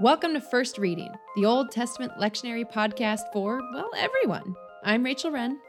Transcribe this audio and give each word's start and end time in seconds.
Welcome 0.00 0.32
to 0.32 0.40
First 0.40 0.78
Reading, 0.78 1.12
the 1.36 1.44
Old 1.44 1.70
Testament 1.70 2.12
lectionary 2.18 2.64
podcast 2.64 3.20
for, 3.34 3.60
well, 3.74 3.90
everyone. 3.94 4.56
I'm 4.82 5.04
Rachel 5.04 5.30
Wren. 5.30 5.60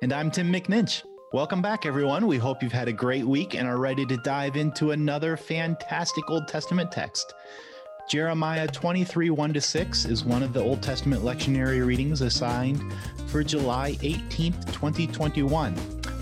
And 0.00 0.12
I'm 0.12 0.30
Tim 0.30 0.52
McNinch. 0.52 1.02
Welcome 1.32 1.60
back, 1.60 1.84
everyone. 1.84 2.28
We 2.28 2.38
hope 2.38 2.62
you've 2.62 2.70
had 2.70 2.86
a 2.86 2.92
great 2.92 3.24
week 3.24 3.56
and 3.56 3.66
are 3.66 3.78
ready 3.78 4.06
to 4.06 4.16
dive 4.18 4.54
into 4.54 4.92
another 4.92 5.36
fantastic 5.36 6.30
Old 6.30 6.46
Testament 6.46 6.92
text. 6.92 7.34
Jeremiah 8.08 8.68
23 8.68 9.30
1 9.30 9.52
to 9.54 9.60
6 9.60 10.04
is 10.04 10.24
one 10.24 10.44
of 10.44 10.52
the 10.52 10.62
Old 10.62 10.84
Testament 10.84 11.24
lectionary 11.24 11.84
readings 11.84 12.20
assigned 12.20 12.80
for 13.26 13.42
July 13.42 13.94
18th, 14.02 14.66
2021. 14.66 15.74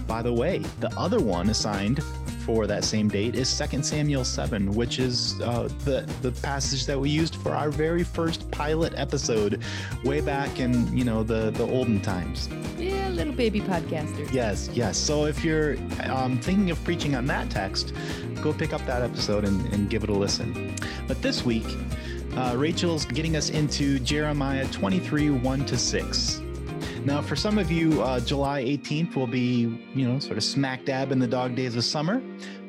By 0.06 0.22
the 0.22 0.32
way, 0.32 0.60
the 0.80 0.90
other 0.96 1.20
one 1.20 1.50
assigned 1.50 2.00
for 2.48 2.66
that 2.66 2.82
same 2.82 3.08
date 3.10 3.34
is 3.34 3.58
2 3.58 3.82
Samuel 3.82 4.24
7, 4.24 4.72
which 4.72 4.98
is 4.98 5.38
uh, 5.42 5.68
the, 5.84 6.10
the 6.22 6.32
passage 6.40 6.86
that 6.86 6.98
we 6.98 7.10
used 7.10 7.36
for 7.36 7.54
our 7.54 7.68
very 7.68 8.02
first 8.02 8.50
pilot 8.50 8.94
episode 8.96 9.62
way 10.02 10.22
back 10.22 10.58
in, 10.58 10.96
you 10.96 11.04
know, 11.04 11.22
the, 11.22 11.50
the 11.50 11.64
olden 11.64 12.00
times. 12.00 12.48
Yeah, 12.78 13.10
little 13.10 13.34
baby 13.34 13.60
podcaster. 13.60 14.32
Yes, 14.32 14.70
yes. 14.72 14.96
So 14.96 15.26
if 15.26 15.44
you're 15.44 15.76
um, 16.04 16.40
thinking 16.40 16.70
of 16.70 16.82
preaching 16.84 17.14
on 17.14 17.26
that 17.26 17.50
text, 17.50 17.92
go 18.40 18.54
pick 18.54 18.72
up 18.72 18.84
that 18.86 19.02
episode 19.02 19.44
and, 19.44 19.70
and 19.74 19.90
give 19.90 20.02
it 20.02 20.08
a 20.08 20.14
listen. 20.14 20.74
But 21.06 21.20
this 21.20 21.44
week, 21.44 21.66
uh, 22.34 22.54
Rachel's 22.56 23.04
getting 23.04 23.36
us 23.36 23.50
into 23.50 23.98
Jeremiah 23.98 24.66
23 24.68 25.28
1 25.28 25.66
to 25.66 25.76
6. 25.76 26.42
Now, 27.04 27.22
for 27.22 27.36
some 27.36 27.58
of 27.58 27.70
you, 27.70 28.02
uh, 28.02 28.20
July 28.20 28.62
18th 28.64 29.14
will 29.14 29.26
be, 29.26 29.80
you 29.94 30.06
know, 30.06 30.18
sort 30.18 30.36
of 30.36 30.44
smack 30.44 30.84
dab 30.84 31.12
in 31.12 31.18
the 31.18 31.26
dog 31.26 31.54
days 31.54 31.76
of 31.76 31.84
summer. 31.84 32.20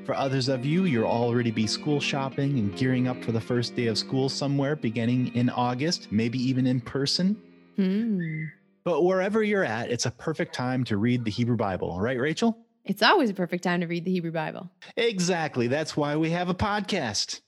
For 0.06 0.16
others 0.16 0.48
of 0.50 0.66
you, 0.66 0.86
you'll 0.86 1.06
already 1.06 1.52
be 1.52 1.68
school 1.68 2.00
shopping 2.00 2.58
and 2.58 2.76
gearing 2.76 3.08
up 3.08 3.24
for 3.24 3.32
the 3.32 3.42
first 3.42 3.76
day 3.76 3.88
of 3.88 3.98
school 3.98 4.30
somewhere 4.30 4.76
beginning 4.76 5.36
in 5.36 5.50
August, 5.50 6.12
maybe 6.12 6.38
even 6.40 6.68
in 6.68 6.80
person. 6.80 7.42
Hmm. 7.76 8.46
But 8.84 9.04
wherever 9.04 9.44
you're 9.44 9.64
at, 9.64 9.92
it's 9.92 10.06
a 10.06 10.12
perfect 10.12 10.54
time 10.54 10.84
to 10.86 10.98
read 10.98 11.26
the 11.26 11.32
Hebrew 11.32 11.58
Bible, 11.58 12.00
right, 12.00 12.20
Rachel? 12.20 12.58
It's 12.86 13.04
always 13.04 13.30
a 13.30 13.34
perfect 13.34 13.64
time 13.64 13.82
to 13.82 13.88
read 13.88 14.06
the 14.06 14.12
Hebrew 14.12 14.32
Bible. 14.32 14.72
Exactly. 14.96 15.68
That's 15.68 15.98
why 15.98 16.16
we 16.16 16.30
have 16.32 16.50
a 16.50 16.56
podcast. 16.56 17.42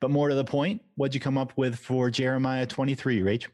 But 0.00 0.10
more 0.10 0.28
to 0.28 0.34
the 0.34 0.44
point, 0.44 0.82
what'd 0.96 1.14
you 1.14 1.20
come 1.20 1.38
up 1.38 1.52
with 1.56 1.76
for 1.76 2.10
Jeremiah 2.10 2.66
23, 2.66 3.20
Rach? 3.20 3.46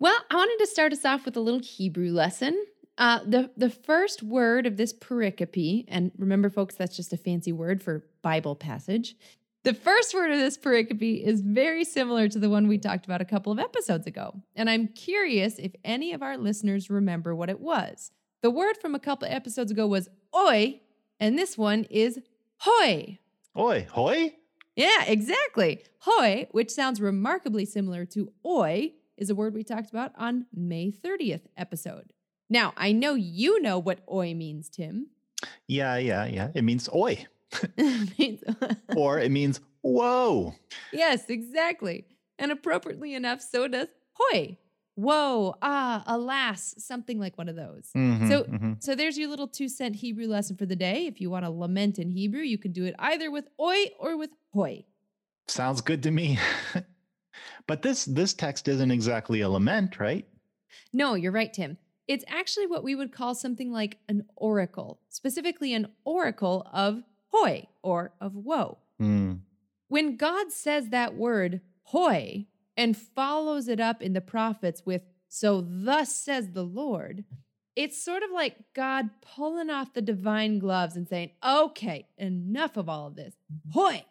Well, 0.00 0.16
I 0.30 0.36
wanted 0.36 0.58
to 0.60 0.66
start 0.66 0.94
us 0.94 1.04
off 1.04 1.26
with 1.26 1.36
a 1.36 1.40
little 1.40 1.60
Hebrew 1.60 2.10
lesson. 2.10 2.64
Uh, 2.96 3.20
the 3.22 3.50
the 3.58 3.68
first 3.68 4.22
word 4.22 4.64
of 4.64 4.78
this 4.78 4.94
pericope, 4.94 5.84
and 5.88 6.10
remember, 6.16 6.48
folks, 6.48 6.74
that's 6.74 6.96
just 6.96 7.12
a 7.12 7.18
fancy 7.18 7.52
word 7.52 7.82
for 7.82 8.06
Bible 8.22 8.56
passage. 8.56 9.14
The 9.62 9.74
first 9.74 10.14
word 10.14 10.30
of 10.30 10.38
this 10.38 10.56
pericope 10.56 11.22
is 11.22 11.42
very 11.42 11.84
similar 11.84 12.28
to 12.28 12.38
the 12.38 12.48
one 12.48 12.66
we 12.66 12.78
talked 12.78 13.04
about 13.04 13.20
a 13.20 13.26
couple 13.26 13.52
of 13.52 13.58
episodes 13.58 14.06
ago, 14.06 14.40
and 14.56 14.70
I'm 14.70 14.88
curious 14.88 15.58
if 15.58 15.72
any 15.84 16.14
of 16.14 16.22
our 16.22 16.38
listeners 16.38 16.88
remember 16.88 17.34
what 17.34 17.50
it 17.50 17.60
was. 17.60 18.10
The 18.40 18.50
word 18.50 18.78
from 18.78 18.94
a 18.94 19.00
couple 19.00 19.28
of 19.28 19.34
episodes 19.34 19.70
ago 19.70 19.86
was 19.86 20.08
"oi," 20.34 20.80
and 21.20 21.38
this 21.38 21.58
one 21.58 21.84
is 21.90 22.20
"hoy." 22.60 23.18
Oi, 23.54 23.86
hoy? 23.92 24.32
Yeah, 24.76 25.04
exactly. 25.06 25.84
Hoy, 25.98 26.48
which 26.52 26.70
sounds 26.70 27.02
remarkably 27.02 27.66
similar 27.66 28.06
to 28.06 28.32
oi, 28.46 28.94
is 29.20 29.30
a 29.30 29.34
word 29.34 29.54
we 29.54 29.62
talked 29.62 29.90
about 29.90 30.12
on 30.16 30.46
May 30.54 30.90
30th 30.90 31.42
episode. 31.56 32.12
Now, 32.48 32.72
I 32.76 32.90
know 32.92 33.14
you 33.14 33.60
know 33.62 33.78
what 33.78 34.00
oi 34.10 34.34
means, 34.34 34.68
Tim. 34.68 35.08
Yeah, 35.68 35.96
yeah, 35.98 36.24
yeah. 36.26 36.48
It 36.54 36.62
means 36.64 36.88
oi, 36.92 37.26
It 37.76 38.18
means- 38.18 38.42
or 38.96 39.18
it 39.20 39.30
means 39.30 39.60
whoa. 39.82 40.54
yes, 40.92 41.28
exactly. 41.30 42.06
And 42.38 42.50
appropriately 42.50 43.14
enough, 43.14 43.40
so 43.40 43.68
does 43.68 43.88
hoy. 44.14 44.58
Whoa, 44.96 45.54
ah, 45.62 46.02
alas, 46.06 46.74
something 46.78 47.18
like 47.18 47.38
one 47.38 47.48
of 47.48 47.56
those. 47.56 47.88
Mhm, 47.96 48.28
So- 48.28 48.44
mhm. 48.44 48.82
So 48.82 48.94
there's 48.94 49.16
your 49.16 49.28
little 49.28 49.46
two 49.48 49.68
cent 49.68 49.96
Hebrew 49.96 50.26
lesson 50.26 50.56
for 50.56 50.66
the 50.66 50.76
day. 50.76 51.06
If 51.06 51.20
you 51.20 51.30
want 51.30 51.44
to 51.44 51.50
lament 51.50 51.98
in 51.98 52.10
Hebrew, 52.10 52.40
you 52.42 52.58
can 52.58 52.72
do 52.72 52.84
it 52.84 52.94
either 52.98 53.30
with 53.30 53.48
oi 53.60 53.86
or 53.98 54.16
with 54.16 54.30
hoy. 54.52 54.84
sounds 55.46 55.80
good 55.80 56.02
to 56.04 56.10
me. 56.10 56.38
but 57.66 57.82
this 57.82 58.04
this 58.04 58.34
text 58.34 58.68
isn't 58.68 58.90
exactly 58.90 59.40
a 59.40 59.48
lament, 59.48 59.98
right? 59.98 60.26
No, 60.92 61.14
you're 61.14 61.32
right, 61.32 61.52
Tim. 61.52 61.78
It's 62.08 62.24
actually 62.26 62.66
what 62.66 62.82
we 62.82 62.94
would 62.94 63.12
call 63.12 63.34
something 63.34 63.70
like 63.70 63.98
an 64.08 64.24
oracle, 64.36 65.00
specifically 65.08 65.72
an 65.74 65.88
oracle 66.04 66.68
of 66.72 67.02
hoy 67.28 67.68
or 67.82 68.12
of 68.20 68.34
woe. 68.34 68.78
Hmm. 68.98 69.34
When 69.88 70.16
God 70.16 70.52
says 70.52 70.88
that 70.88 71.16
word, 71.16 71.60
hoy, 71.84 72.46
and 72.76 72.96
follows 72.96 73.68
it 73.68 73.80
up 73.80 74.02
in 74.02 74.12
the 74.12 74.20
prophets 74.20 74.82
with, 74.84 75.02
so 75.28 75.64
thus 75.66 76.14
says 76.14 76.50
the 76.50 76.64
Lord, 76.64 77.24
it's 77.76 78.02
sort 78.02 78.22
of 78.22 78.30
like 78.30 78.56
God 78.74 79.10
pulling 79.20 79.70
off 79.70 79.94
the 79.94 80.02
divine 80.02 80.58
gloves 80.58 80.96
and 80.96 81.08
saying, 81.08 81.30
okay, 81.44 82.08
enough 82.18 82.76
of 82.76 82.88
all 82.88 83.06
of 83.06 83.16
this. 83.16 83.34
Hoy! 83.72 84.04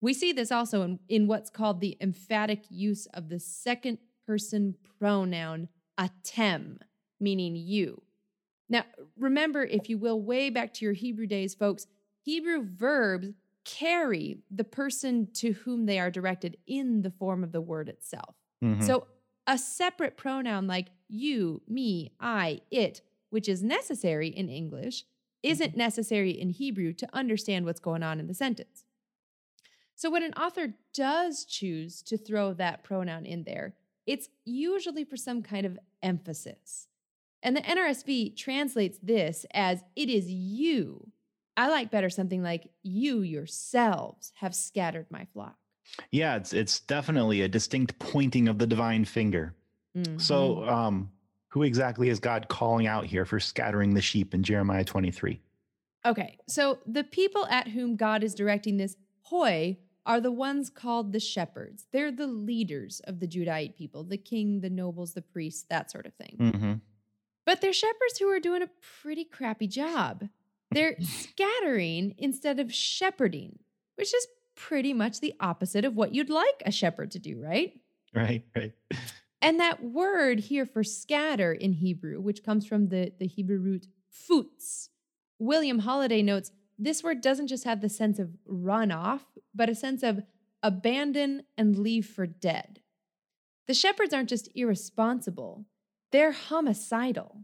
We 0.00 0.14
see 0.14 0.32
this 0.32 0.52
also 0.52 0.82
in, 0.82 0.98
in 1.08 1.26
what's 1.26 1.50
called 1.50 1.80
the 1.80 1.96
emphatic 2.00 2.64
use 2.70 3.06
of 3.14 3.28
the 3.28 3.40
second 3.40 3.98
person 4.26 4.76
pronoun 4.98 5.68
atem, 5.98 6.78
meaning 7.20 7.56
you. 7.56 8.02
Now, 8.68 8.84
remember, 9.16 9.64
if 9.64 9.88
you 9.88 9.98
will, 9.98 10.20
way 10.20 10.50
back 10.50 10.74
to 10.74 10.84
your 10.84 10.94
Hebrew 10.94 11.26
days, 11.26 11.54
folks, 11.54 11.86
Hebrew 12.20 12.62
verbs 12.62 13.32
carry 13.64 14.38
the 14.50 14.64
person 14.64 15.28
to 15.34 15.52
whom 15.52 15.86
they 15.86 15.98
are 15.98 16.10
directed 16.10 16.56
in 16.66 17.02
the 17.02 17.10
form 17.10 17.42
of 17.42 17.52
the 17.52 17.60
word 17.60 17.88
itself. 17.88 18.34
Mhm. 18.62 18.82
So 18.82 19.06
a 19.46 19.58
separate 19.58 20.16
pronoun 20.16 20.66
like 20.66 20.88
you, 21.08 21.62
me, 21.66 22.12
I, 22.20 22.60
it, 22.70 23.00
which 23.30 23.48
is 23.48 23.62
necessary 23.62 24.28
in 24.28 24.48
English, 24.48 25.04
isn't 25.42 25.76
necessary 25.76 26.30
in 26.30 26.50
Hebrew 26.50 26.92
to 26.94 27.08
understand 27.14 27.64
what's 27.64 27.80
going 27.80 28.02
on 28.02 28.20
in 28.20 28.26
the 28.26 28.34
sentence. 28.34 28.84
So 29.98 30.10
when 30.10 30.22
an 30.22 30.32
author 30.34 30.74
does 30.94 31.44
choose 31.44 32.02
to 32.02 32.16
throw 32.16 32.52
that 32.54 32.84
pronoun 32.84 33.26
in 33.26 33.42
there, 33.42 33.74
it's 34.06 34.28
usually 34.44 35.02
for 35.02 35.16
some 35.16 35.42
kind 35.42 35.66
of 35.66 35.76
emphasis. 36.04 36.86
And 37.42 37.56
the 37.56 37.62
NRSV 37.62 38.36
translates 38.36 39.00
this 39.02 39.44
as 39.52 39.82
it 39.96 40.08
is 40.08 40.30
you. 40.30 41.10
I 41.56 41.68
like 41.68 41.90
better 41.90 42.10
something 42.10 42.44
like 42.44 42.68
you 42.84 43.22
yourselves 43.22 44.32
have 44.36 44.54
scattered 44.54 45.06
my 45.10 45.24
flock. 45.32 45.56
yeah, 46.12 46.36
it's 46.36 46.52
it's 46.52 46.78
definitely 46.78 47.40
a 47.42 47.48
distinct 47.48 47.98
pointing 47.98 48.46
of 48.46 48.58
the 48.58 48.68
divine 48.68 49.04
finger. 49.04 49.56
Mhm. 49.96 50.20
So, 50.20 50.62
um, 50.68 51.10
who 51.48 51.64
exactly 51.64 52.08
is 52.08 52.20
God 52.20 52.46
calling 52.46 52.86
out 52.86 53.04
here 53.04 53.24
for 53.24 53.40
scattering 53.40 53.94
the 53.94 54.02
sheep 54.02 54.32
in 54.32 54.44
Jeremiah 54.44 54.84
23? 54.84 55.40
Okay, 56.06 56.38
so 56.46 56.78
the 56.86 57.02
people 57.02 57.46
at 57.46 57.66
whom 57.66 57.96
God 57.96 58.22
is 58.22 58.32
directing 58.36 58.76
this 58.76 58.96
hoy 59.22 59.76
are 60.08 60.20
the 60.20 60.32
ones 60.32 60.70
called 60.70 61.12
the 61.12 61.20
shepherds. 61.20 61.86
They're 61.92 62.10
the 62.10 62.26
leaders 62.26 63.00
of 63.04 63.20
the 63.20 63.28
Judahite 63.28 63.76
people, 63.76 64.02
the 64.02 64.16
king, 64.16 64.60
the 64.60 64.70
nobles, 64.70 65.12
the 65.12 65.20
priests, 65.22 65.66
that 65.68 65.90
sort 65.90 66.06
of 66.06 66.14
thing. 66.14 66.36
Mm-hmm. 66.40 66.72
But 67.44 67.60
they're 67.60 67.74
shepherds 67.74 68.18
who 68.18 68.28
are 68.30 68.40
doing 68.40 68.62
a 68.62 68.70
pretty 69.02 69.24
crappy 69.24 69.66
job. 69.66 70.28
They're 70.70 70.96
scattering 71.00 72.14
instead 72.16 72.58
of 72.58 72.72
shepherding, 72.72 73.58
which 73.96 74.14
is 74.14 74.26
pretty 74.54 74.94
much 74.94 75.20
the 75.20 75.34
opposite 75.40 75.84
of 75.84 75.94
what 75.94 76.14
you'd 76.14 76.30
like 76.30 76.62
a 76.64 76.72
shepherd 76.72 77.10
to 77.10 77.18
do, 77.18 77.40
right? 77.40 77.78
Right, 78.14 78.44
right. 78.56 78.72
And 79.42 79.60
that 79.60 79.84
word 79.84 80.40
here 80.40 80.64
for 80.64 80.82
scatter 80.82 81.52
in 81.52 81.74
Hebrew, 81.74 82.18
which 82.20 82.42
comes 82.42 82.66
from 82.66 82.88
the, 82.88 83.12
the 83.20 83.26
Hebrew 83.26 83.58
root 83.58 83.86
futz, 84.10 84.88
William 85.38 85.82
Holladay 85.82 86.24
notes 86.24 86.50
this 86.78 87.02
word 87.02 87.20
doesn't 87.20 87.48
just 87.48 87.64
have 87.64 87.80
the 87.80 87.88
sense 87.88 88.18
of 88.18 88.30
run 88.46 88.92
off, 88.92 89.24
but 89.58 89.68
a 89.68 89.74
sense 89.74 90.02
of 90.02 90.22
abandon 90.62 91.42
and 91.58 91.76
leave 91.76 92.06
for 92.06 92.26
dead. 92.26 92.80
The 93.66 93.74
shepherds 93.74 94.14
aren't 94.14 94.30
just 94.30 94.48
irresponsible, 94.54 95.66
they're 96.10 96.32
homicidal, 96.32 97.42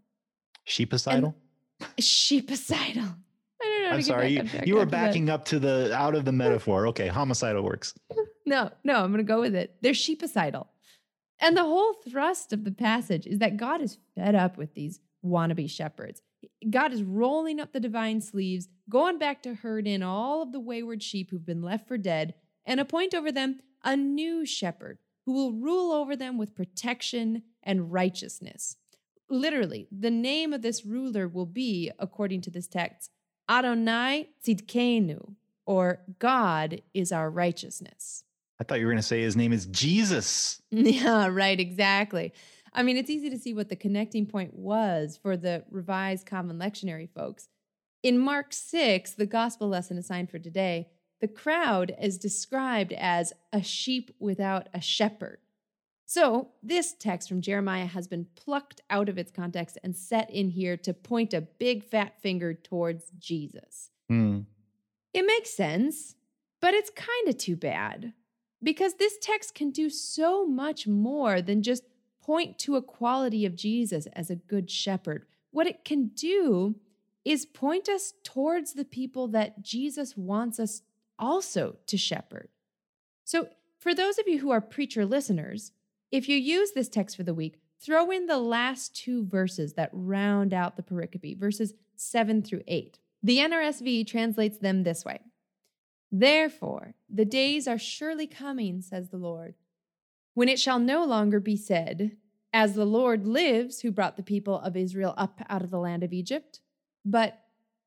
Sheepicidal? 0.67 1.35
sheepicidal. 2.01 3.17
I 3.63 3.67
don't 3.67 3.83
know. 3.83 3.91
I'm 3.91 4.03
sorry, 4.03 4.29
you, 4.29 4.45
you 4.65 4.75
were 4.77 4.87
that. 4.87 4.91
backing 4.91 5.29
up 5.29 5.45
to 5.47 5.59
the 5.59 5.95
out 5.95 6.15
of 6.15 6.25
the 6.25 6.33
metaphor. 6.33 6.87
Okay, 6.89 7.09
homicidal 7.09 7.63
works. 7.63 7.93
No, 8.47 8.71
no, 8.85 8.97
I'm 8.97 9.11
going 9.11 9.25
to 9.25 9.25
go 9.25 9.41
with 9.41 9.55
it. 9.55 9.75
They're 9.81 9.95
sheepicidal. 9.95 10.67
And 11.41 11.57
the 11.57 11.65
whole 11.65 11.95
thrust 12.09 12.53
of 12.53 12.65
the 12.65 12.73
passage 12.73 13.27
is 13.27 13.39
that 13.39 13.57
God 13.57 13.81
is 13.81 13.99
fed 14.15 14.35
up 14.35 14.57
with 14.57 14.75
these 14.75 15.01
wannabe 15.25 15.69
shepherds. 15.69 16.23
God 16.71 16.93
is 16.93 17.03
rolling 17.03 17.59
up 17.59 17.73
the 17.73 17.81
divine 17.81 18.21
sleeves, 18.21 18.69
going 18.89 19.19
back 19.19 19.43
to 19.43 19.55
herd 19.55 19.87
in 19.87 20.03
all 20.03 20.43
of 20.43 20.53
the 20.53 20.61
wayward 20.61 21.03
sheep 21.03 21.31
who've 21.31 21.45
been 21.45 21.63
left 21.63 21.89
for 21.89 21.99
dead, 21.99 22.35
and 22.65 22.81
appoint 22.81 23.15
over 23.15 23.33
them 23.33 23.61
a 23.83 23.97
new 23.97 24.47
shepherd 24.47 24.99
who 25.27 25.33
will 25.33 25.53
rule 25.53 25.93
over 25.93 26.17
them 26.17 26.39
with 26.39 26.55
protection 26.55 27.43
and 27.63 27.93
righteousness. 27.93 28.77
Literally, 29.31 29.89
the 29.91 30.11
name 30.11 30.53
of 30.53 30.63
this 30.63 30.85
ruler 30.85 31.27
will 31.27 31.47
be, 31.47 31.91
according 31.99 32.43
to 32.43 32.51
this 32.51 32.67
text, 32.67 33.11
Adonai 33.49 34.31
Tzidkenu, 34.47 35.35
or 35.67 36.01
God 36.19 36.83
is 36.93 37.11
our 37.11 37.31
righteousness. 37.31 38.25
I 38.61 38.65
thought 38.65 38.79
you 38.79 38.87
were 38.87 38.93
going 38.93 39.03
to 39.03 39.07
say 39.07 39.23
his 39.23 39.37
name 39.37 39.53
is 39.53 39.67
Jesus. 39.67 40.61
Yeah, 40.71 41.29
right, 41.29 41.59
exactly. 41.59 42.33
I 42.73 42.83
mean, 42.83 42.97
it's 42.97 43.11
easy 43.11 43.31
to 43.31 43.39
see 43.39 43.55
what 43.55 43.69
the 43.69 43.77
connecting 43.77 44.27
point 44.27 44.55
was 44.55 45.17
for 45.17 45.37
the 45.37 45.65
Revised 45.71 46.27
Common 46.27 46.59
Lectionary 46.59 47.09
folks. 47.09 47.49
In 48.03 48.19
Mark 48.19 48.53
6, 48.53 49.13
the 49.13 49.27
gospel 49.27 49.69
lesson 49.69 49.97
assigned 49.97 50.31
for 50.31 50.39
today, 50.39 50.89
the 51.21 51.29
crowd 51.29 51.95
is 52.03 52.19
described 52.19 52.93
as 52.93 53.33
a 53.53 53.63
sheep 53.63 54.11
without 54.19 54.69
a 54.75 54.81
shepherd. 54.81 55.39
So, 56.07 56.49
this 56.63 56.93
text 56.93 57.29
from 57.29 57.41
Jeremiah 57.41 57.87
has 57.87 58.07
been 58.07 58.27
plucked 58.35 58.83
out 58.91 59.09
of 59.09 59.17
its 59.17 59.31
context 59.31 59.79
and 59.83 59.97
set 59.97 60.29
in 60.31 60.51
here 60.51 60.77
to 60.79 60.93
point 60.93 61.33
a 61.33 61.41
big 61.41 61.83
fat 61.85 62.21
finger 62.21 62.53
towards 62.53 63.11
Jesus. 63.19 63.91
Hmm. 64.09 64.41
It 65.15 65.25
makes 65.25 65.57
sense, 65.57 66.17
but 66.61 66.75
it's 66.75 66.91
kind 66.91 67.29
of 67.29 67.39
too 67.39 67.57
bad 67.57 68.13
because 68.65 68.95
this 68.95 69.19
text 69.21 69.55
can 69.55 69.71
do 69.71 69.91
so 69.91 70.47
much 70.47 70.87
more 70.87 71.43
than 71.43 71.63
just 71.63 71.85
point 72.23 72.59
to 72.59 72.77
a 72.77 72.83
quality 72.83 73.45
of 73.45 73.55
Jesus 73.55 74.07
as 74.15 74.31
a 74.31 74.37
good 74.37 74.71
shepherd. 74.71 75.27
What 75.51 75.67
it 75.67 75.85
can 75.85 76.09
do 76.09 76.77
is 77.25 77.47
point 77.47 77.89
us 77.89 78.15
towards 78.23 78.73
the 78.73 78.85
people 78.85 79.29
that 79.29 79.63
Jesus 79.63 80.17
wants 80.17 80.59
us 80.59 80.83
also 81.19 81.77
to 81.87 81.97
shepherd. 81.97 82.49
So, 83.25 83.49
for 83.79 83.95
those 83.95 84.19
of 84.19 84.27
you 84.27 84.39
who 84.39 84.51
are 84.51 84.63
preacher 84.63 85.05
listeners, 85.05 85.73
if 86.11 86.29
you 86.29 86.37
use 86.37 86.73
this 86.73 86.89
text 86.89 87.17
for 87.17 87.23
the 87.23 87.35
week, 87.35 87.59
throw 87.81 88.11
in 88.11 88.27
the 88.27 88.39
last 88.39 88.97
two 88.97 89.27
verses 89.27 89.75
that 89.75 89.91
round 89.93 90.55
out 90.55 90.77
the 90.77 90.83
pericope, 90.83 91.39
verses 91.39 91.75
7 91.97 92.43
through 92.43 92.63
8. 92.67 92.99
The 93.23 93.39
NRSV 93.39 94.07
translates 94.07 94.59
them 94.59 94.83
this 94.83 95.05
way 95.05 95.21
Therefore, 96.17 96.95
the 97.11 97.25
days 97.25 97.67
are 97.67 97.77
surely 97.77 98.29
coming, 98.29 98.81
says 98.81 99.09
the 99.09 99.17
Lord, 99.17 99.57
when 100.35 100.49
it 100.49 100.61
shall 100.61 100.79
no 100.79 101.05
longer 101.05 101.41
be 101.41 101.57
said, 101.57 102.17
As 102.53 102.75
the 102.75 102.85
Lord 102.85 103.27
lives, 103.27 103.81
who 103.81 103.91
brought 103.91 104.17
the 104.17 104.23
people 104.23 104.61
of 104.61 104.77
Israel 104.77 105.15
up 105.17 105.41
out 105.49 105.63
of 105.63 105.73
the 105.73 105.81
land 105.81 106.05
of 106.05 106.13
Egypt, 106.13 106.61
but 107.05 107.41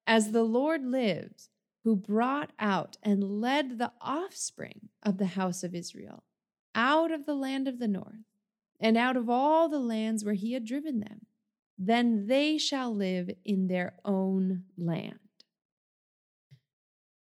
As 0.05 0.33
the 0.33 0.43
Lord 0.43 0.83
lives, 0.83 1.49
who 1.85 1.95
brought 1.95 2.51
out 2.59 2.97
and 3.01 3.39
led 3.39 3.77
the 3.77 3.93
offspring 4.01 4.89
of 5.03 5.19
the 5.19 5.27
house 5.27 5.63
of 5.63 5.73
Israel 5.73 6.23
out 6.75 7.13
of 7.13 7.25
the 7.25 7.33
land 7.33 7.65
of 7.65 7.79
the 7.79 7.87
north 7.87 8.25
and 8.77 8.97
out 8.97 9.15
of 9.15 9.29
all 9.29 9.69
the 9.69 9.79
lands 9.79 10.25
where 10.25 10.33
he 10.33 10.51
had 10.51 10.65
driven 10.65 10.99
them. 10.99 11.27
Then 11.77 12.27
they 12.27 12.57
shall 12.57 12.93
live 12.93 13.29
in 13.45 13.67
their 13.67 13.93
own 14.03 14.63
land. 14.77 15.19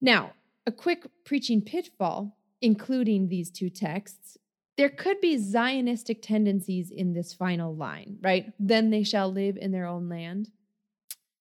Now, 0.01 0.33
a 0.69 0.71
quick 0.71 1.07
preaching 1.25 1.63
pitfall, 1.63 2.37
including 2.61 3.29
these 3.29 3.51
two 3.51 3.71
texts, 3.71 4.37
there 4.77 4.91
could 4.91 5.19
be 5.19 5.39
Zionistic 5.39 6.19
tendencies 6.21 6.91
in 6.91 7.15
this 7.15 7.33
final 7.33 7.75
line, 7.75 8.19
right? 8.21 8.53
Then 8.61 8.91
they 8.91 9.03
shall 9.03 9.33
live 9.33 9.57
in 9.57 9.73
their 9.73 9.87
own 9.87 10.11
land. 10.11 10.51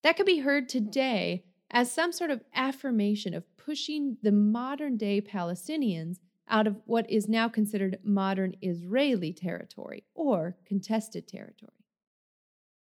That 0.01 0.15
could 0.15 0.25
be 0.25 0.39
heard 0.39 0.69
today 0.69 1.43
as 1.69 1.91
some 1.91 2.13
sort 2.13 2.31
of 2.31 2.41
affirmation 2.55 3.33
of 3.33 3.43
pushing 3.57 4.15
the 4.23 4.31
modern 4.31 4.95
day 4.95 5.19
Palestinians 5.19 6.19
out 6.47 6.65
of 6.65 6.77
what 6.85 7.09
is 7.11 7.27
now 7.27 7.49
considered 7.49 7.99
modern 8.05 8.55
Israeli 8.61 9.33
territory 9.33 10.05
or 10.15 10.55
contested 10.65 11.27
territory. 11.27 11.83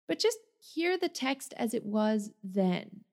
But 0.09 0.19
just 0.19 0.39
hear 0.59 0.97
the 0.97 1.11
text 1.11 1.53
as 1.59 1.75
it 1.75 1.85
was 1.85 2.31
then. 2.43 3.05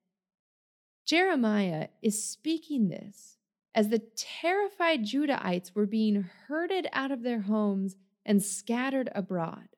Jeremiah 1.08 1.88
is 2.02 2.22
speaking 2.22 2.90
this 2.90 3.38
as 3.74 3.88
the 3.88 4.02
terrified 4.14 5.04
Judahites 5.04 5.74
were 5.74 5.86
being 5.86 6.28
herded 6.48 6.86
out 6.92 7.10
of 7.10 7.22
their 7.22 7.40
homes 7.40 7.96
and 8.26 8.42
scattered 8.42 9.08
abroad. 9.14 9.68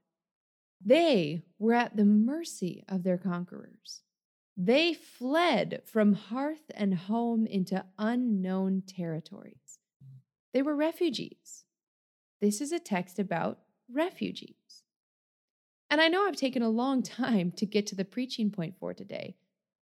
They 0.84 1.44
were 1.56 1.74
at 1.74 1.96
the 1.96 2.04
mercy 2.04 2.82
of 2.88 3.04
their 3.04 3.16
conquerors. 3.16 4.02
They 4.56 4.92
fled 4.92 5.82
from 5.86 6.14
hearth 6.14 6.68
and 6.74 6.94
home 6.94 7.46
into 7.46 7.84
unknown 7.96 8.82
territories. 8.88 9.78
They 10.52 10.62
were 10.62 10.74
refugees. 10.74 11.64
This 12.40 12.60
is 12.60 12.72
a 12.72 12.80
text 12.80 13.20
about 13.20 13.60
refugees. 13.88 14.82
And 15.88 16.00
I 16.00 16.08
know 16.08 16.26
I've 16.26 16.34
taken 16.34 16.62
a 16.62 16.70
long 16.70 17.02
time 17.04 17.52
to 17.52 17.66
get 17.66 17.86
to 17.86 17.94
the 17.94 18.04
preaching 18.04 18.50
point 18.50 18.74
for 18.80 18.94
today, 18.94 19.36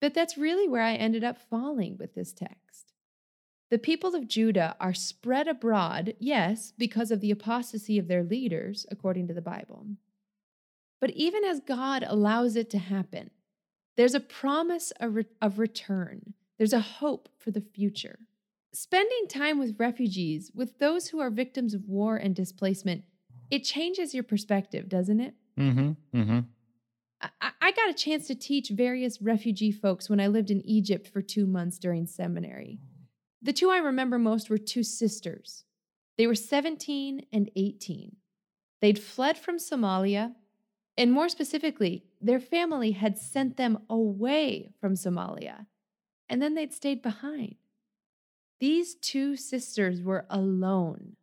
but 0.02 0.14
that's 0.14 0.36
really 0.36 0.68
where 0.68 0.82
I 0.82 0.94
ended 0.94 1.22
up 1.22 1.38
falling 1.38 1.96
with 1.96 2.16
this 2.16 2.32
text. 2.32 2.92
The 3.70 3.78
people 3.78 4.16
of 4.16 4.26
Judah 4.26 4.76
are 4.80 4.92
spread 4.92 5.46
abroad, 5.46 6.14
yes, 6.18 6.72
because 6.76 7.12
of 7.12 7.20
the 7.20 7.30
apostasy 7.30 7.98
of 7.98 8.08
their 8.08 8.24
leaders, 8.24 8.84
according 8.90 9.28
to 9.28 9.32
the 9.32 9.40
Bible. 9.40 9.86
But 11.00 11.10
even 11.10 11.44
as 11.44 11.60
God 11.60 12.04
allows 12.06 12.56
it 12.56 12.68
to 12.70 12.78
happen, 12.78 13.30
there's 13.96 14.14
a 14.14 14.20
promise 14.20 14.92
of 15.00 15.58
return, 15.58 16.34
there's 16.58 16.72
a 16.72 16.80
hope 16.80 17.28
for 17.38 17.52
the 17.52 17.60
future. 17.60 18.18
Spending 18.72 19.26
time 19.28 19.58
with 19.58 19.78
refugees, 19.78 20.50
with 20.52 20.80
those 20.80 21.08
who 21.08 21.20
are 21.20 21.30
victims 21.30 21.74
of 21.74 21.88
war 21.88 22.16
and 22.16 22.34
displacement, 22.34 23.04
it 23.50 23.60
changes 23.60 24.14
your 24.14 24.24
perspective, 24.24 24.88
doesn't 24.88 25.20
it? 25.20 25.34
Mm-hmm. 25.58 26.18
Mm-hmm. 26.18 26.40
I, 27.40 27.72
got 27.72 27.90
a 27.90 27.94
chance 27.94 28.26
to 28.26 28.34
teach 28.34 28.70
various 28.70 29.22
refugee 29.22 29.70
folks 29.70 30.10
when 30.10 30.20
I 30.20 30.26
lived 30.26 30.50
in 30.50 30.66
Egypt 30.66 31.08
for 31.08 31.22
two 31.22 31.46
months 31.46 31.78
during 31.78 32.06
seminary. 32.06 32.80
The 33.40 33.52
two 33.52 33.70
I 33.70 33.78
remember 33.78 34.18
most 34.18 34.50
were 34.50 34.58
two 34.58 34.82
sisters. 34.82 35.64
They 36.18 36.26
were 36.26 36.34
17 36.34 37.26
and 37.32 37.50
18. 37.54 38.16
They'd 38.80 38.98
fled 38.98 39.38
from 39.38 39.58
Somalia, 39.58 40.34
and 40.96 41.12
more 41.12 41.28
specifically, 41.28 42.04
their 42.20 42.40
family 42.40 42.92
had 42.92 43.18
sent 43.18 43.56
them 43.56 43.78
away 43.88 44.72
from 44.80 44.94
Somalia, 44.94 45.66
and 46.28 46.42
then 46.42 46.54
they'd 46.54 46.72
stayed 46.72 47.02
behind. 47.02 47.56
These 48.60 48.94
two 48.96 49.36
sisters 49.36 50.02
were 50.02 50.26
alone. 50.30 51.16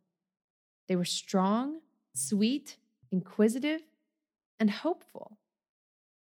They 0.88 0.96
were 0.96 1.04
strong, 1.04 1.80
sweet, 2.14 2.76
inquisitive, 3.10 3.82
and 4.58 4.70
hopeful. 4.70 5.38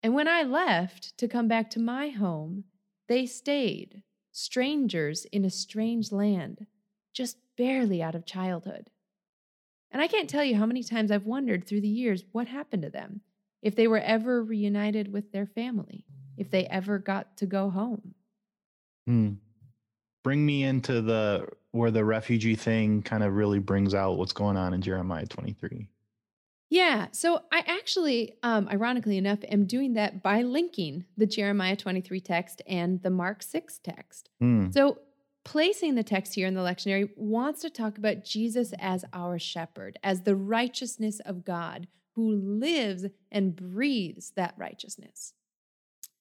And 0.04 0.14
when 0.14 0.28
I 0.28 0.44
left 0.44 1.18
to 1.18 1.28
come 1.28 1.48
back 1.48 1.70
to 1.72 1.80
my 1.80 2.10
home, 2.10 2.66
they 3.08 3.26
stayed, 3.26 4.04
strangers 4.32 5.26
in 5.26 5.44
a 5.44 5.50
strange 5.50 6.12
land, 6.12 6.68
just 7.14 7.38
barely 7.58 8.02
out 8.02 8.16
of 8.16 8.26
childhood. 8.26 8.90
And 9.92 10.02
I 10.02 10.08
can't 10.08 10.30
tell 10.30 10.44
you 10.44 10.56
how 10.56 10.66
many 10.66 10.84
times 10.84 11.12
I've 11.12 11.26
wondered 11.26 11.66
through 11.66 11.82
the 11.82 11.88
years 11.88 12.26
what 12.32 12.48
happened 12.48 12.84
to 12.84 12.90
them, 12.90 13.22
if 13.62 13.76
they 13.76 13.88
were 13.88 14.00
ever 14.00 14.44
reunited 14.44 15.12
with 15.12 15.32
their 15.32 15.46
family, 15.46 16.06
if 16.38 16.52
they 16.52 16.66
ever 16.68 17.00
got 17.00 17.38
to 17.38 17.46
go 17.46 17.70
home. 17.70 18.14
Hmm 19.08 19.36
bring 20.28 20.46
me 20.46 20.66
into 20.66 21.02
the 21.02 21.48
where 21.72 21.90
the 21.90 22.04
refugee 22.04 22.54
thing 22.54 23.02
kind 23.02 23.24
of 23.24 23.34
really 23.34 23.60
brings 23.60 23.94
out 23.94 24.18
what's 24.18 24.34
going 24.34 24.58
on 24.58 24.74
in 24.74 24.82
Jeremiah 24.82 25.26
23. 25.26 25.88
Yeah, 26.70 27.08
so 27.12 27.42
I 27.52 27.64
actually, 27.66 28.34
um, 28.44 28.68
ironically 28.68 29.18
enough, 29.18 29.40
am 29.50 29.66
doing 29.66 29.94
that 29.94 30.22
by 30.22 30.42
linking 30.42 31.06
the 31.16 31.26
Jeremiah 31.26 31.78
23 31.78 32.20
text 32.20 32.62
and 32.68 33.02
the 33.02 33.10
Mark 33.10 33.42
6 33.42 33.80
text. 33.84 34.30
Mm. 34.44 34.74
So, 34.74 35.00
placing 35.46 35.96
the 35.96 36.04
text 36.04 36.36
here 36.36 36.46
in 36.46 36.56
the 36.56 36.62
lectionary 36.62 37.10
wants 37.16 37.62
to 37.62 37.70
talk 37.70 37.98
about 37.98 38.26
Jesus 38.26 38.74
as 38.80 39.06
our 39.14 39.40
shepherd, 39.40 39.98
as 40.04 40.24
the 40.24 40.36
righteousness 40.36 41.22
of 41.22 41.46
God 41.46 41.88
who 42.16 42.34
lives 42.34 43.06
and 43.32 43.56
breathes 43.56 44.34
that 44.36 44.54
righteousness. 44.58 45.34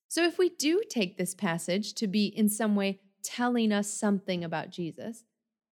So, 0.07 0.23
if 0.23 0.39
we 0.39 0.51
do 0.51 0.81
take 0.89 1.19
this 1.19 1.35
passage 1.35 1.93
to 1.95 2.07
be 2.07 2.27
in 2.27 2.49
some 2.49 2.77
way 2.77 3.01
telling 3.25 3.73
us 3.73 3.89
something 3.89 4.45
about 4.45 4.71
Jesus, 4.71 5.25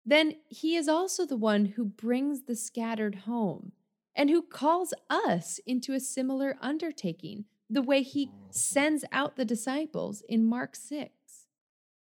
then 0.05 0.35
he 0.49 0.75
is 0.75 0.89
also 0.89 1.25
the 1.25 1.37
one 1.37 1.67
who 1.67 1.85
brings 1.85 2.43
the 2.43 2.57
scattered 2.57 3.15
home 3.27 3.73
and 4.17 4.31
who 4.31 4.43
calls 4.43 4.95
us 5.11 5.61
into 5.67 5.93
a 5.93 6.01
similar 6.01 6.57
undertaking, 6.61 7.45
the 7.69 7.83
way 7.83 8.03
he 8.03 8.33
sends 8.51 9.05
out 9.13 9.37
the 9.37 9.45
disciples 9.45 10.23
in 10.29 10.45
Mark 10.45 10.75
6. 10.75 11.13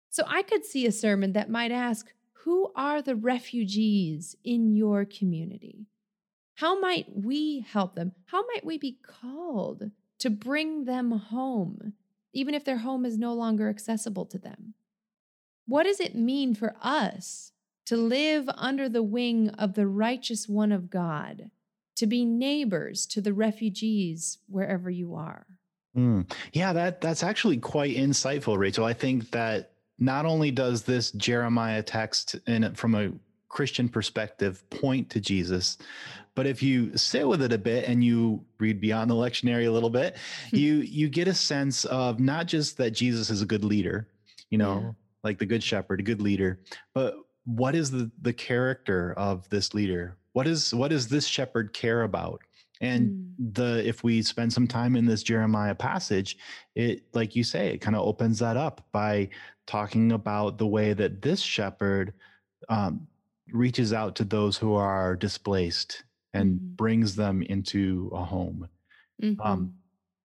So 0.10 0.24
I 0.26 0.42
could 0.42 0.66
see 0.66 0.88
a 0.88 0.92
sermon 0.92 1.34
that 1.34 1.50
might 1.50 1.72
ask, 1.72 2.14
Who 2.46 2.72
are 2.76 3.02
the 3.02 3.16
refugees 3.16 4.36
in 4.44 4.74
your 4.74 5.04
community? 5.04 5.86
How 6.56 6.80
might 6.80 7.06
we 7.14 7.60
help 7.60 7.96
them? 7.96 8.14
How 8.28 8.44
might 8.48 8.66
we 8.66 8.78
be 8.78 8.98
called 9.06 9.92
to 10.20 10.30
bring 10.30 10.86
them 10.86 11.12
home, 11.12 11.94
even 12.34 12.56
if 12.56 12.64
their 12.64 12.80
home 12.80 13.06
is 13.06 13.18
no 13.18 13.34
longer 13.34 13.70
accessible 13.70 14.26
to 14.28 14.40
them? 14.40 14.74
What 15.68 15.84
does 15.84 16.00
it 16.00 16.16
mean 16.16 16.56
for 16.56 16.76
us 16.82 17.52
to 17.88 17.98
live 17.98 18.50
under 18.56 18.90
the 18.90 19.04
wing 19.04 19.50
of 19.50 19.74
the 19.74 19.88
righteous 19.88 20.48
one 20.48 20.72
of 20.72 20.90
God, 20.90 21.52
to 21.98 22.08
be 22.08 22.26
neighbors 22.26 23.06
to 23.08 23.22
the 23.22 23.34
refugees 23.34 24.40
wherever 24.48 24.90
you 24.90 25.16
are? 25.16 25.46
Mm. 25.96 26.32
Yeah, 26.54 26.74
that 26.74 27.02
that's 27.02 27.24
actually 27.24 27.58
quite 27.58 27.96
insightful, 27.96 28.58
Rachel. 28.58 28.86
I 28.86 28.94
think 28.94 29.32
that 29.32 29.72
not 30.00 30.26
only 30.26 30.52
does 30.52 30.84
this 30.84 31.12
Jeremiah 31.12 31.82
text 31.82 32.36
in 32.46 32.74
from 32.76 32.96
a 32.96 33.12
Christian 33.50 33.90
perspective 33.90 34.68
point 34.70 35.10
to 35.10 35.20
Jesus. 35.20 35.78
But 36.36 36.46
if 36.46 36.62
you 36.62 36.96
sit 36.96 37.28
with 37.28 37.42
it 37.42 37.54
a 37.54 37.58
bit 37.58 37.86
and 37.86 38.04
you 38.04 38.46
read 38.60 38.80
beyond 38.80 39.10
the 39.10 39.16
lectionary 39.16 39.68
a 39.68 39.72
little 39.72 39.90
bit, 39.90 40.18
you 40.52 40.76
you 40.76 41.10
get 41.10 41.28
a 41.28 41.34
sense 41.34 41.86
of 41.86 42.20
not 42.20 42.46
just 42.46 42.78
that 42.78 42.92
Jesus 42.92 43.30
is 43.30 43.42
a 43.42 43.46
good 43.46 43.64
leader, 43.66 44.08
you 44.50 44.58
know, 44.58 44.80
yeah. 44.82 44.92
like 45.24 45.40
the 45.40 45.46
good 45.46 45.64
shepherd, 45.64 46.00
a 46.00 46.04
good 46.04 46.22
leader, 46.22 46.60
but 46.94 47.16
what 47.46 47.74
is 47.74 47.90
the 47.90 48.12
the 48.22 48.34
character 48.34 49.14
of 49.18 49.50
this 49.50 49.74
leader? 49.74 50.17
What 50.38 50.46
is 50.46 50.72
what 50.72 50.90
does 50.90 51.08
this 51.08 51.26
shepherd 51.26 51.74
care 51.74 52.04
about? 52.04 52.44
And 52.80 53.10
mm. 53.10 53.56
the 53.56 53.88
if 53.88 54.04
we 54.04 54.22
spend 54.22 54.54
some 54.54 54.68
time 54.68 54.96
in 54.96 55.08
this 55.08 55.24
Jeremiah 55.24 55.74
passage, 55.74 56.38
it 56.76 57.06
like 57.16 57.36
you 57.36 57.44
say, 57.44 57.70
it 57.70 57.80
kind 57.80 57.96
of 57.96 58.06
opens 58.06 58.38
that 58.38 58.56
up 58.56 58.86
by 58.92 59.30
talking 59.66 60.12
about 60.12 60.60
the 60.60 60.68
way 60.68 60.94
that 60.94 61.24
this 61.24 61.42
shepherd 61.42 62.14
um, 62.70 63.08
reaches 63.52 63.94
out 63.94 64.16
to 64.18 64.26
those 64.26 64.58
who 64.58 64.76
are 64.76 65.16
displaced 65.16 66.04
and 66.36 66.60
mm-hmm. 66.60 66.76
brings 66.76 67.16
them 67.16 67.42
into 67.42 68.12
a 68.14 68.24
home. 68.24 68.70
Mm-hmm. 69.20 69.42
Um, 69.42 69.74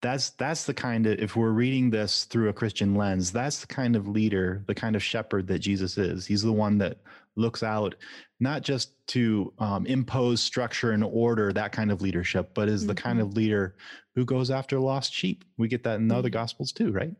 that's 0.02 0.28
that's 0.31 0.64
the 0.64 0.75
kind 0.75 1.07
of 1.07 1.21
if 1.21 1.37
we're 1.37 1.52
reading 1.52 1.88
this 1.88 2.25
through 2.25 2.50
a 2.50 2.52
Christian 2.52 2.97
lens, 2.97 3.33
that's 3.33 3.61
the 3.61 3.66
kind 3.66 3.97
of 3.97 4.09
leader, 4.09 4.62
the 4.66 4.75
kind 4.75 4.95
of 4.95 5.02
shepherd 5.02 5.47
that 5.47 5.61
Jesus 5.61 5.97
is. 5.97 6.26
He's 6.26 6.42
the 6.42 6.52
one 6.52 6.76
that 6.78 6.99
looks 7.36 7.62
out 7.62 7.94
not 8.40 8.62
just 8.62 8.90
to 9.06 9.52
um, 9.58 9.86
impose 9.86 10.42
structure 10.42 10.92
and 10.92 11.04
order, 11.04 11.52
that 11.52 11.72
kind 11.72 11.92
of 11.92 12.02
leadership, 12.02 12.50
but 12.54 12.68
is 12.68 12.82
mm-hmm. 12.82 12.88
the 12.88 12.94
kind 12.94 13.18
mm-hmm. 13.18 13.28
of 13.28 13.36
leader 13.36 13.76
who 14.14 14.24
goes 14.24 14.50
after 14.50 14.80
lost 14.80 15.12
sheep. 15.12 15.44
We 15.56 15.68
get 15.68 15.84
that 15.84 15.96
in 15.96 16.08
the 16.08 16.16
other 16.16 16.28
mm-hmm. 16.28 16.34
gospels 16.34 16.72
too, 16.72 16.90
right? 16.92 17.14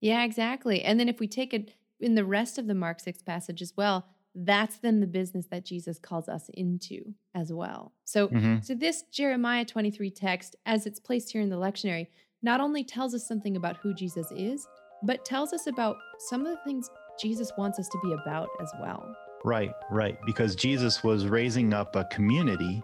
Yeah, 0.00 0.24
exactly. 0.24 0.82
And 0.82 0.98
then 0.98 1.08
if 1.08 1.20
we 1.20 1.28
take 1.28 1.54
it 1.54 1.74
in 2.00 2.14
the 2.14 2.24
rest 2.24 2.58
of 2.58 2.66
the 2.66 2.74
Mark 2.74 3.00
6 3.00 3.22
passage 3.22 3.62
as 3.62 3.74
well, 3.76 4.06
that's 4.34 4.78
then 4.78 5.00
the 5.00 5.06
business 5.06 5.46
that 5.50 5.64
Jesus 5.64 5.98
calls 5.98 6.28
us 6.28 6.48
into 6.54 7.14
as 7.34 7.52
well. 7.52 7.92
So, 8.04 8.28
mm-hmm. 8.28 8.60
so 8.62 8.74
this 8.74 9.02
Jeremiah 9.12 9.64
23 9.64 10.10
text, 10.10 10.56
as 10.64 10.86
it's 10.86 10.98
placed 10.98 11.32
here 11.32 11.42
in 11.42 11.50
the 11.50 11.56
lectionary, 11.56 12.06
not 12.42 12.60
only 12.60 12.82
tells 12.82 13.14
us 13.14 13.28
something 13.28 13.56
about 13.56 13.76
who 13.76 13.94
Jesus 13.94 14.26
is, 14.34 14.66
but 15.02 15.24
tells 15.24 15.52
us 15.52 15.66
about 15.66 15.96
some 16.30 16.46
of 16.46 16.52
the 16.52 16.64
things 16.64 16.88
Jesus 17.20 17.52
wants 17.58 17.78
us 17.78 17.88
to 17.88 17.98
be 18.02 18.12
about 18.12 18.48
as 18.60 18.72
well. 18.80 19.14
Right, 19.44 19.72
right. 19.90 20.18
Because 20.24 20.54
Jesus 20.54 21.02
was 21.02 21.26
raising 21.26 21.74
up 21.74 21.96
a 21.96 22.04
community 22.04 22.82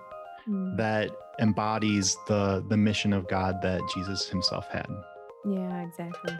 mm. 0.49 0.77
that 0.77 1.11
embodies 1.38 2.17
the 2.27 2.65
the 2.69 2.77
mission 2.77 3.12
of 3.12 3.29
God 3.29 3.62
that 3.62 3.81
Jesus 3.95 4.29
himself 4.29 4.67
had. 4.69 4.87
Yeah, 5.45 5.83
exactly. 5.83 6.37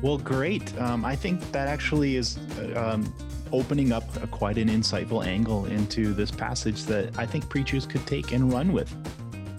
Well, 0.00 0.18
great. 0.18 0.76
Um, 0.80 1.04
I 1.04 1.16
think 1.16 1.40
that 1.52 1.68
actually 1.68 2.16
is 2.16 2.38
uh, 2.58 2.94
um, 2.94 3.12
opening 3.52 3.92
up 3.92 4.04
a, 4.22 4.26
quite 4.26 4.56
an 4.56 4.68
insightful 4.68 5.26
angle 5.26 5.66
into 5.66 6.14
this 6.14 6.30
passage 6.30 6.84
that 6.84 7.18
I 7.18 7.26
think 7.26 7.48
preachers 7.48 7.84
could 7.84 8.06
take 8.06 8.32
and 8.32 8.52
run 8.52 8.72
with. 8.72 8.90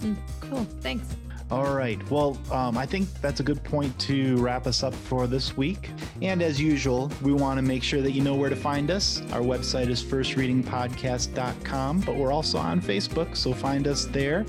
Mm, 0.00 0.16
cool. 0.40 0.64
Thanks. 0.80 1.04
All 1.50 1.74
right. 1.74 1.98
Well, 2.10 2.38
um, 2.52 2.78
I 2.78 2.86
think 2.86 3.12
that's 3.20 3.40
a 3.40 3.42
good 3.42 3.64
point 3.64 3.98
to 4.00 4.36
wrap 4.36 4.68
us 4.68 4.84
up 4.84 4.94
for 4.94 5.26
this 5.26 5.56
week. 5.56 5.90
And 6.22 6.42
as 6.42 6.60
usual, 6.60 7.10
we 7.22 7.32
want 7.32 7.58
to 7.58 7.62
make 7.62 7.82
sure 7.82 8.02
that 8.02 8.12
you 8.12 8.22
know 8.22 8.36
where 8.36 8.50
to 8.50 8.56
find 8.56 8.88
us. 8.88 9.20
Our 9.32 9.40
website 9.40 9.88
is 9.88 10.00
firstreadingpodcast.com, 10.00 12.00
but 12.02 12.14
we're 12.14 12.32
also 12.32 12.58
on 12.58 12.80
Facebook, 12.80 13.36
so 13.36 13.52
find 13.52 13.88
us 13.88 14.04
there. 14.04 14.46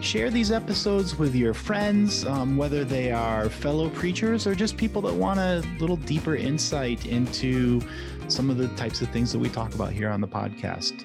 Share 0.00 0.30
these 0.30 0.52
episodes 0.52 1.18
with 1.18 1.34
your 1.34 1.54
friends, 1.54 2.24
um, 2.24 2.56
whether 2.56 2.84
they 2.84 3.10
are 3.10 3.50
fellow 3.50 3.90
preachers 3.90 4.46
or 4.46 4.54
just 4.54 4.76
people 4.76 5.02
that 5.02 5.14
want 5.14 5.40
a 5.40 5.64
little 5.80 5.96
deeper 5.96 6.36
insight 6.36 7.04
into 7.06 7.80
some 8.28 8.48
of 8.48 8.58
the 8.58 8.68
types 8.76 9.00
of 9.00 9.08
things 9.08 9.32
that 9.32 9.40
we 9.40 9.48
talk 9.48 9.74
about 9.74 9.90
here 9.90 10.08
on 10.08 10.20
the 10.20 10.28
podcast. 10.28 11.04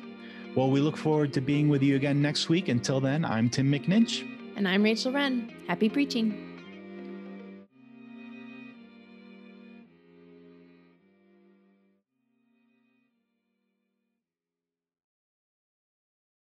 Well, 0.53 0.69
we 0.69 0.79
look 0.79 0.95
forward 0.95 1.33
to 1.33 1.41
being 1.41 1.69
with 1.69 1.81
you 1.81 1.95
again 1.95 2.21
next 2.21 2.49
week. 2.49 2.67
Until 2.67 2.99
then, 2.99 3.25
I'm 3.25 3.49
Tim 3.49 3.71
McNinch. 3.71 4.29
And 4.55 4.67
I'm 4.67 4.83
Rachel 4.83 5.11
Wren. 5.11 5.51
Happy 5.67 5.89
preaching. 5.89 6.52